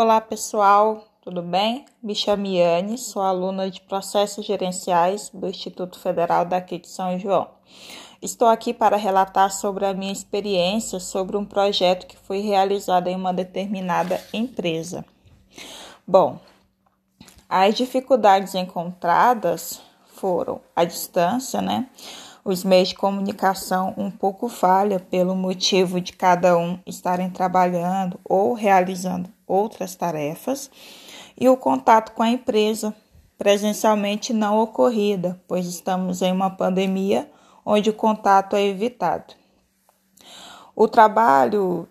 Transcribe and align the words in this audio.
Olá 0.00 0.20
pessoal, 0.20 1.08
tudo 1.22 1.42
bem? 1.42 1.84
Me 2.00 2.14
chamo 2.14 2.46
Yane, 2.46 2.96
sou 2.96 3.20
aluna 3.20 3.68
de 3.68 3.80
Processos 3.80 4.46
Gerenciais 4.46 5.28
do 5.34 5.48
Instituto 5.48 5.98
Federal 5.98 6.44
daqui 6.44 6.78
de 6.78 6.86
São 6.86 7.18
João. 7.18 7.48
Estou 8.22 8.46
aqui 8.46 8.72
para 8.72 8.96
relatar 8.96 9.50
sobre 9.50 9.84
a 9.84 9.92
minha 9.92 10.12
experiência 10.12 11.00
sobre 11.00 11.36
um 11.36 11.44
projeto 11.44 12.06
que 12.06 12.16
foi 12.16 12.38
realizado 12.38 13.08
em 13.08 13.16
uma 13.16 13.32
determinada 13.34 14.24
empresa. 14.32 15.04
Bom, 16.06 16.38
as 17.48 17.74
dificuldades 17.74 18.54
encontradas 18.54 19.80
foram 20.18 20.60
a 20.74 20.84
distância, 20.84 21.60
né? 21.62 21.88
Os 22.44 22.64
meios 22.64 22.88
de 22.88 22.94
comunicação 22.94 23.94
um 23.96 24.10
pouco 24.10 24.48
falha 24.48 24.98
pelo 24.98 25.34
motivo 25.34 26.00
de 26.00 26.12
cada 26.12 26.56
um 26.56 26.78
estarem 26.86 27.28
trabalhando 27.30 28.18
ou 28.24 28.54
realizando 28.54 29.28
outras 29.46 29.94
tarefas, 29.94 30.70
e 31.38 31.48
o 31.48 31.56
contato 31.56 32.12
com 32.12 32.22
a 32.22 32.30
empresa 32.30 32.94
presencialmente 33.36 34.32
não 34.32 34.58
ocorrida, 34.58 35.40
pois 35.46 35.66
estamos 35.66 36.22
em 36.22 36.32
uma 36.32 36.50
pandemia 36.50 37.30
onde 37.64 37.90
o 37.90 37.94
contato 37.94 38.56
é 38.56 38.62
evitado. 38.62 39.34
O 40.74 40.88
trabalho 40.88 41.88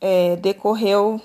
é, 0.00 0.36
decorreu 0.36 1.20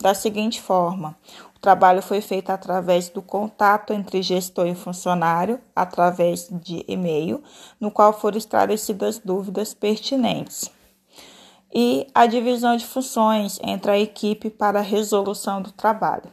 da 0.00 0.14
seguinte 0.14 0.60
forma: 0.60 1.16
o 1.58 1.60
trabalho 1.60 2.00
foi 2.00 2.20
feito 2.20 2.50
através 2.50 3.08
do 3.08 3.20
contato 3.20 3.92
entre 3.92 4.22
gestor 4.22 4.68
e 4.68 4.74
funcionário, 4.74 5.60
através 5.74 6.48
de 6.50 6.84
e-mail, 6.88 7.42
no 7.80 7.90
qual 7.90 8.12
foram 8.12 8.38
esclarecidas 8.38 9.18
dúvidas 9.18 9.74
pertinentes 9.74 10.70
e 11.74 12.06
a 12.14 12.26
divisão 12.26 12.76
de 12.76 12.86
funções 12.86 13.58
entre 13.62 13.90
a 13.90 13.98
equipe 13.98 14.50
para 14.50 14.78
a 14.78 14.82
resolução 14.82 15.60
do 15.60 15.72
trabalho. 15.72 16.30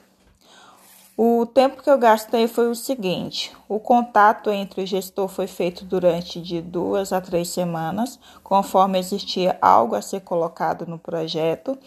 O 1.18 1.46
tempo 1.46 1.82
que 1.82 1.90
eu 1.90 1.98
gastei 1.98 2.46
foi 2.46 2.70
o 2.70 2.76
seguinte: 2.76 3.52
o 3.70 3.80
contato 3.80 4.50
entre 4.50 4.84
o 4.84 4.86
gestor 4.86 5.30
foi 5.30 5.48
feito 5.48 5.86
durante 5.86 6.42
de 6.42 6.62
duas 6.62 7.14
a 7.14 7.22
três 7.22 7.50
semanas, 7.50 8.20
conforme 8.44 9.00
existia 9.00 9.58
algo 9.62 9.96
a 9.96 10.02
ser 10.02 10.22
colocado 10.22 10.86
no 10.86 11.00
projeto. 11.00 11.78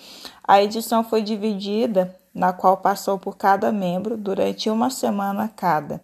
A 0.42 0.62
edição 0.62 1.04
foi 1.04 1.20
dividida, 1.20 2.16
na 2.38 2.52
qual 2.52 2.76
passou 2.76 3.18
por 3.18 3.36
cada 3.36 3.72
membro 3.72 4.16
durante 4.16 4.70
uma 4.70 4.90
semana 4.90 5.50
cada, 5.54 6.00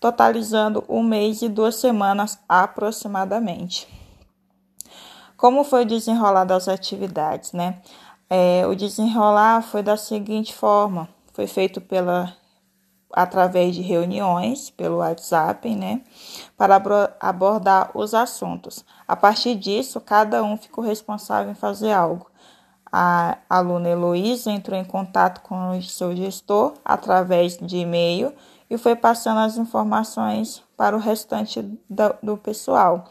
totalizando 0.00 0.82
um 0.88 1.02
mês 1.02 1.42
e 1.42 1.48
duas 1.48 1.76
semanas 1.76 2.38
aproximadamente. 2.48 3.86
Como 5.36 5.62
foi 5.62 5.84
desenrolado 5.84 6.54
as 6.54 6.68
atividades, 6.68 7.52
né? 7.52 7.82
É, 8.30 8.66
o 8.66 8.74
desenrolar 8.74 9.60
foi 9.62 9.82
da 9.82 9.98
seguinte 9.98 10.54
forma: 10.54 11.06
foi 11.34 11.46
feito 11.46 11.82
pela 11.82 12.34
através 13.12 13.76
de 13.76 13.82
reuniões 13.82 14.70
pelo 14.70 14.96
WhatsApp, 14.96 15.68
né, 15.76 16.00
para 16.56 16.82
abordar 17.20 17.92
os 17.94 18.12
assuntos. 18.12 18.84
A 19.06 19.14
partir 19.14 19.54
disso, 19.54 20.00
cada 20.00 20.42
um 20.42 20.56
ficou 20.56 20.82
responsável 20.82 21.52
em 21.52 21.54
fazer 21.54 21.92
algo. 21.92 22.26
A 22.96 23.38
aluna 23.50 23.88
Heloísa 23.88 24.52
entrou 24.52 24.78
em 24.78 24.84
contato 24.84 25.40
com 25.40 25.76
o 25.76 25.82
seu 25.82 26.14
gestor 26.14 26.74
através 26.84 27.58
de 27.58 27.78
e-mail 27.78 28.32
e 28.70 28.78
foi 28.78 28.94
passando 28.94 29.40
as 29.40 29.56
informações 29.56 30.62
para 30.76 30.94
o 30.94 31.00
restante 31.00 31.60
do, 31.90 32.14
do 32.22 32.36
pessoal. 32.36 33.06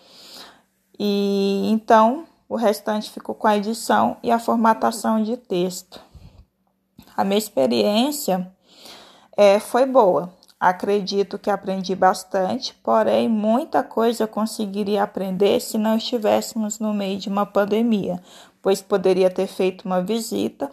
E 0.98 1.70
então 1.70 2.24
o 2.48 2.56
restante 2.56 3.12
ficou 3.12 3.36
com 3.36 3.46
a 3.46 3.58
edição 3.58 4.16
e 4.24 4.32
a 4.32 4.40
formatação 4.40 5.22
de 5.22 5.36
texto. 5.36 6.00
A 7.18 7.26
minha 7.26 7.38
experiência 7.38 8.50
é, 9.36 9.60
foi 9.60 9.86
boa. 9.86 10.32
Acredito 10.58 11.38
que 11.38 11.50
aprendi 11.50 11.94
bastante, 11.94 12.74
porém 12.76 13.28
muita 13.28 13.84
coisa 13.84 14.26
conseguiria 14.26 15.04
aprender 15.04 15.60
se 15.60 15.78
não 15.78 15.98
estivéssemos 15.98 16.80
no 16.80 16.94
meio 16.94 17.20
de 17.20 17.28
uma 17.28 17.46
pandemia, 17.46 18.24
pois 18.64 18.82
poderia 18.82 19.30
ter 19.30 19.46
feito 19.46 19.84
uma 19.84 20.02
visita, 20.02 20.72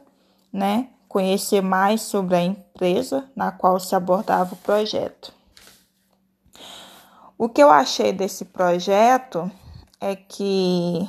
né? 0.53 0.89
Conhecer 1.09 1.61
mais 1.61 2.03
sobre 2.03 2.37
a 2.37 2.43
empresa 2.43 3.29
na 3.35 3.51
qual 3.51 3.81
se 3.81 3.97
abordava 3.97 4.55
o 4.55 4.59
projeto. 4.59 5.35
O 7.37 7.49
que 7.49 7.61
eu 7.61 7.69
achei 7.69 8.13
desse 8.13 8.45
projeto 8.45 9.51
é 10.01 10.15
que 10.15 11.09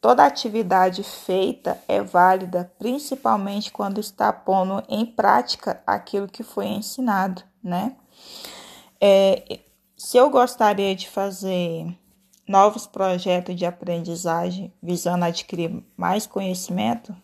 toda 0.00 0.24
atividade 0.24 1.02
feita 1.02 1.78
é 1.86 2.00
válida, 2.00 2.72
principalmente 2.78 3.70
quando 3.70 4.00
está 4.00 4.32
pondo 4.32 4.82
em 4.88 5.04
prática 5.04 5.82
aquilo 5.86 6.26
que 6.26 6.42
foi 6.42 6.66
ensinado, 6.66 7.42
né? 7.62 7.96
É, 8.98 9.60
se 9.94 10.16
eu 10.16 10.30
gostaria 10.30 10.96
de 10.96 11.06
fazer 11.06 11.94
novos 12.46 12.86
projetos 12.86 13.56
de 13.56 13.64
aprendizagem 13.66 14.72
visando 14.82 15.24
adquirir 15.24 15.82
mais 15.96 16.26
conhecimento, 16.26 17.14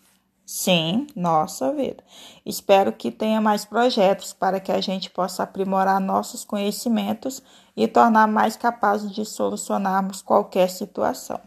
Sim, 0.53 1.07
nossa 1.15 1.73
vida. 1.73 2.03
Espero 2.45 2.93
que 2.93 3.13
tenha 3.13 3.41
mais 3.41 3.65
projetos 3.65 4.33
para 4.33 4.59
que 4.59 4.73
a 4.73 4.81
gente 4.81 5.09
possa 5.09 5.45
aprimorar 5.45 6.01
nossos 6.01 6.45
conhecimentos 6.45 7.41
e 7.77 7.87
tornar 7.87 8.27
mais 8.27 8.57
capazes 8.57 9.13
de 9.13 9.25
solucionarmos 9.25 10.21
qualquer 10.21 10.69
situação. 10.69 11.41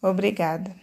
Obrigada. 0.00 0.74